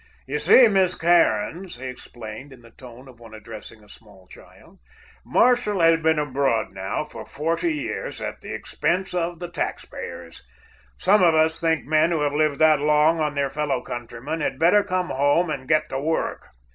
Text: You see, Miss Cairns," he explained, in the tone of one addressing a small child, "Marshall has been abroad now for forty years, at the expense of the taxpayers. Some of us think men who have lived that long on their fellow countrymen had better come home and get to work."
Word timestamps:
You 0.25 0.39
see, 0.39 0.67
Miss 0.67 0.95
Cairns," 0.95 1.75
he 1.77 1.85
explained, 1.85 2.51
in 2.51 2.63
the 2.63 2.71
tone 2.71 3.07
of 3.07 3.19
one 3.19 3.35
addressing 3.35 3.83
a 3.83 3.87
small 3.87 4.25
child, 4.27 4.79
"Marshall 5.23 5.79
has 5.79 5.99
been 6.01 6.17
abroad 6.17 6.71
now 6.73 7.03
for 7.03 7.23
forty 7.23 7.75
years, 7.75 8.19
at 8.19 8.41
the 8.41 8.51
expense 8.51 9.13
of 9.13 9.37
the 9.37 9.47
taxpayers. 9.51 10.41
Some 10.97 11.21
of 11.21 11.35
us 11.35 11.59
think 11.59 11.85
men 11.85 12.09
who 12.09 12.21
have 12.21 12.33
lived 12.33 12.57
that 12.57 12.79
long 12.79 13.19
on 13.19 13.35
their 13.35 13.51
fellow 13.51 13.83
countrymen 13.83 14.41
had 14.41 14.57
better 14.57 14.83
come 14.83 15.09
home 15.09 15.51
and 15.51 15.67
get 15.67 15.87
to 15.89 15.99
work." 15.99 16.47